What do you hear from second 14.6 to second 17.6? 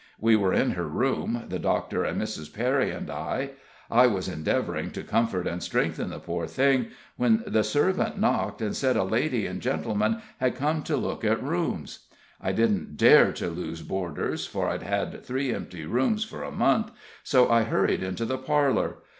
I'd had three empty rooms for a month, so